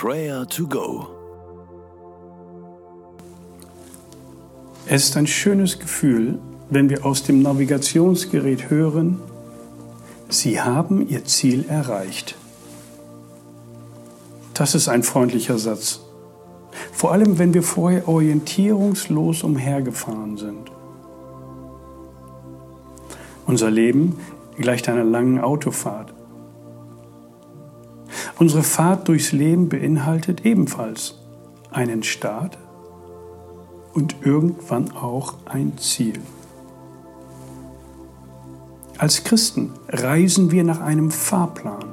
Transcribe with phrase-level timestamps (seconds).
[0.00, 1.08] Prayer to Go.
[4.86, 6.38] Es ist ein schönes Gefühl,
[6.70, 9.18] wenn wir aus dem Navigationsgerät hören,
[10.28, 12.36] Sie haben Ihr Ziel erreicht.
[14.54, 15.98] Das ist ein freundlicher Satz.
[16.92, 20.70] Vor allem, wenn wir vorher orientierungslos umhergefahren sind.
[23.46, 24.16] Unser Leben
[24.58, 26.14] gleicht einer langen Autofahrt.
[28.38, 31.16] Unsere Fahrt durchs Leben beinhaltet ebenfalls
[31.72, 32.56] einen Start
[33.94, 36.20] und irgendwann auch ein Ziel.
[38.96, 41.84] Als Christen reisen wir nach einem Fahrplan.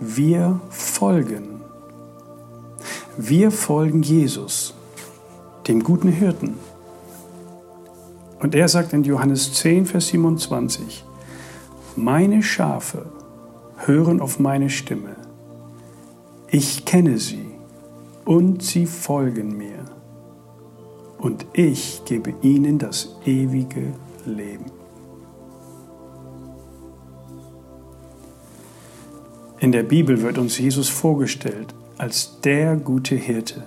[0.00, 1.60] Wir folgen.
[3.16, 4.74] Wir folgen Jesus,
[5.68, 6.54] dem guten Hirten.
[8.40, 11.04] Und er sagt in Johannes 10, Vers 27,
[11.94, 13.06] meine Schafe
[13.76, 15.16] hören auf meine Stimme.
[16.48, 17.46] Ich kenne sie
[18.24, 19.84] und sie folgen mir.
[21.18, 23.94] Und ich gebe ihnen das ewige
[24.26, 24.66] Leben.
[29.60, 33.62] In der Bibel wird uns Jesus vorgestellt als der gute Hirte,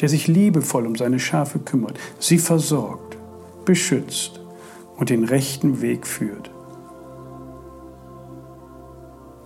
[0.00, 3.16] der sich liebevoll um seine Schafe kümmert, sie versorgt,
[3.64, 4.40] beschützt
[4.96, 6.51] und den rechten Weg führt.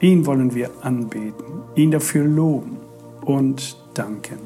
[0.00, 2.76] Ihn wollen wir anbeten, ihn dafür loben
[3.24, 4.38] und danken.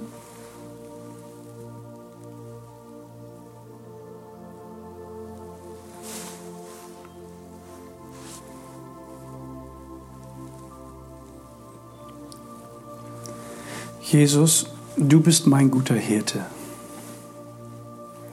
[14.01, 16.45] Jesus, du bist mein guter Hirte.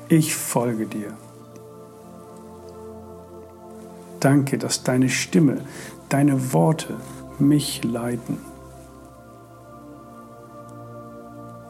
[0.09, 1.15] Ich folge dir.
[4.19, 5.61] Danke, dass deine Stimme,
[6.09, 6.95] deine Worte
[7.39, 8.37] mich leiten.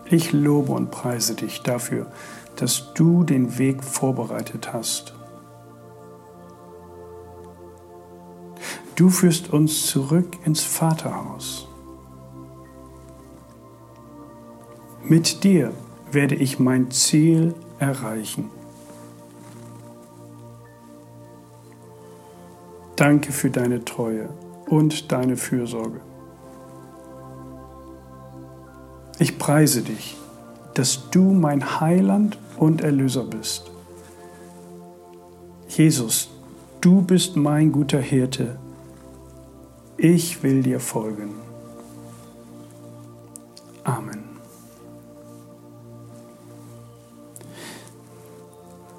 [0.05, 2.07] Ich lobe und preise dich dafür,
[2.55, 5.13] dass du den Weg vorbereitet hast.
[8.95, 11.67] Du führst uns zurück ins Vaterhaus.
[15.03, 15.71] Mit dir
[16.11, 18.49] werde ich mein Ziel erreichen.
[22.97, 24.27] Danke für deine Treue
[24.65, 26.01] und deine Fürsorge.
[29.19, 30.17] Ich preise dich,
[30.73, 33.71] dass du mein Heiland und Erlöser bist.
[35.69, 36.29] Jesus,
[36.81, 38.57] du bist mein guter Hirte.
[39.97, 41.35] Ich will dir folgen.
[43.83, 44.23] Amen.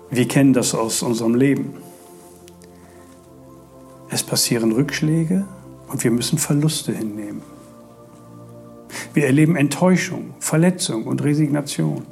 [0.08, 1.87] Wir kennen das aus unserem Leben.
[4.10, 5.46] Es passieren Rückschläge
[5.88, 7.42] und wir müssen Verluste hinnehmen.
[9.14, 12.06] Wir erleben Enttäuschung, Verletzung und Resignation.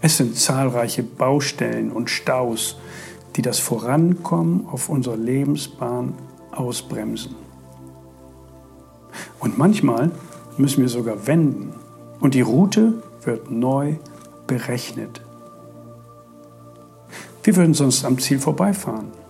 [0.00, 2.76] Es sind zahlreiche Baustellen und Staus,
[3.36, 6.14] die das Vorankommen auf unserer Lebensbahn
[6.52, 7.34] ausbremsen.
[9.40, 10.10] Und manchmal
[10.56, 11.74] müssen wir sogar wenden
[12.20, 13.96] und die Route wird neu
[14.46, 15.20] berechnet.
[17.42, 19.23] Wir würden sonst am Ziel vorbeifahren.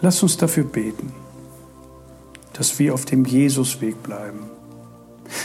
[0.00, 1.12] Lass uns dafür beten,
[2.54, 4.50] dass wir auf dem Jesusweg bleiben,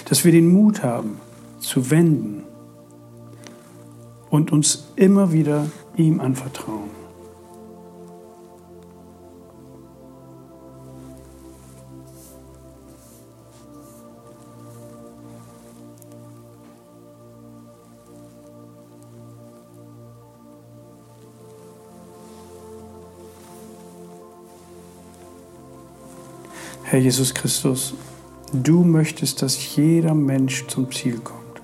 [0.07, 1.17] dass wir den Mut haben
[1.59, 2.43] zu wenden
[4.29, 5.67] und uns immer wieder
[5.97, 7.04] ihm anvertrauen.
[26.95, 27.93] Herr Jesus Christus,
[28.53, 31.61] du möchtest, dass jeder Mensch zum Ziel kommt.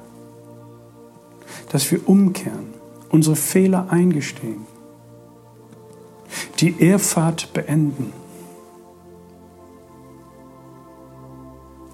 [1.72, 2.74] Dass wir umkehren,
[3.08, 4.66] unsere Fehler eingestehen,
[6.60, 8.12] die Ehrfahrt beenden.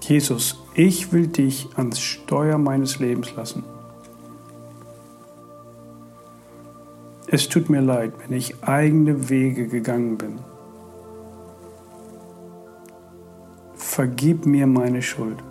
[0.00, 3.62] Jesus, ich will dich ans Steuer meines Lebens lassen.
[7.28, 10.40] Es tut mir leid, wenn ich eigene Wege gegangen bin.
[13.98, 15.42] Vergib mir meine Schuld.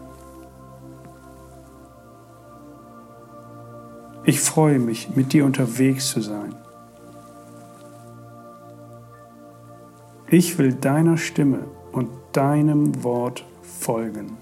[4.24, 6.56] Ich freue mich, mit dir unterwegs zu sein.
[10.30, 14.38] Ich will deiner Stimme und deinem Wort folgen.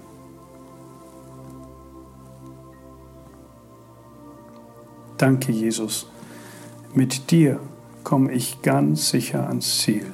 [5.18, 6.08] Danke, Jesus.
[6.94, 7.58] Mit dir
[8.04, 10.06] komme ich ganz sicher ans Ziel.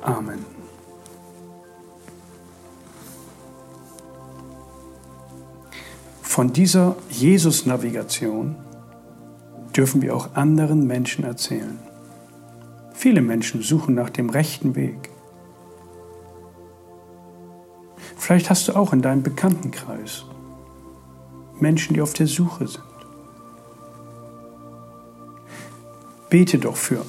[0.00, 0.55] Amen.
[6.36, 8.56] Von dieser Jesus-Navigation
[9.74, 11.78] dürfen wir auch anderen Menschen erzählen.
[12.92, 15.08] Viele Menschen suchen nach dem rechten Weg.
[18.18, 20.26] Vielleicht hast du auch in deinem Bekanntenkreis
[21.58, 22.84] Menschen, die auf der Suche sind.
[26.28, 27.02] Bete doch für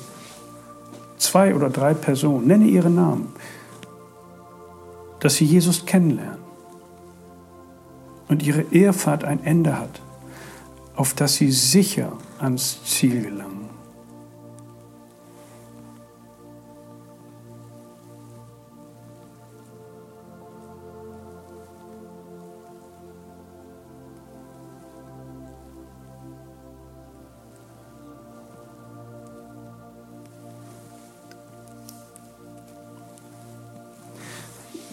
[1.17, 3.33] zwei oder drei Personen, nenne ihre Namen,
[5.19, 6.46] dass sie Jesus kennenlernen
[8.27, 10.01] und ihre Ehrfahrt ein Ende hat,
[10.95, 13.57] auf das sie sicher ans Ziel gelangen.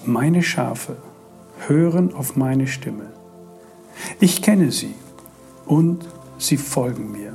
[0.07, 0.97] Meine Schafe
[1.67, 3.24] hören auf meine Stimme.
[4.21, 4.95] Ich kenne sie
[5.67, 6.07] und
[6.39, 7.33] sie folgen mir.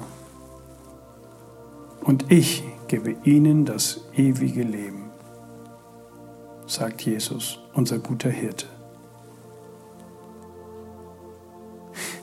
[2.01, 5.11] Und ich gebe ihnen das ewige Leben,
[6.65, 8.65] sagt Jesus, unser guter Hirte.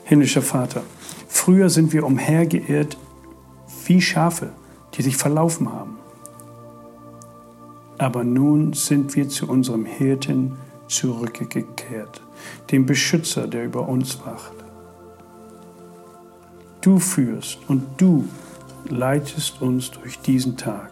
[0.03, 0.83] Himmlischer Vater,
[1.27, 2.97] früher sind wir umhergeirrt
[3.85, 4.51] wie Schafe,
[4.93, 5.97] die sich verlaufen haben
[7.97, 10.57] aber nun sind wir zu unserem Hirten
[10.87, 12.21] zurückgekehrt,
[12.71, 14.53] dem Beschützer, der über uns wacht.
[16.81, 18.27] Du führst und du
[18.89, 20.91] leitest uns durch diesen Tag.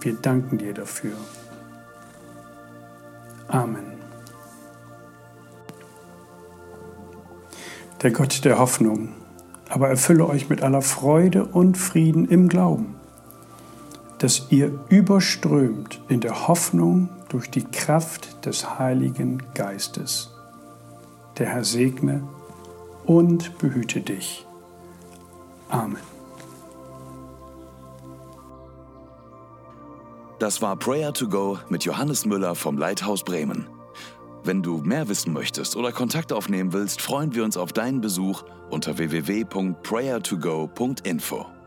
[0.00, 1.16] Wir danken dir dafür.
[3.48, 3.98] Amen.
[8.02, 9.14] Der Gott der Hoffnung
[9.68, 12.97] aber erfülle euch mit aller Freude und Frieden im Glauben
[14.18, 20.30] dass ihr überströmt in der Hoffnung durch die Kraft des Heiligen Geistes.
[21.38, 22.22] Der Herr segne
[23.04, 24.46] und behüte dich.
[25.68, 25.98] Amen.
[30.38, 33.66] Das war Prayer to Go mit Johannes Müller vom Leithaus Bremen.
[34.44, 38.44] Wenn du mehr wissen möchtest oder Kontakt aufnehmen willst, freuen wir uns auf deinen Besuch
[38.70, 41.57] unter www.prayertogo.info.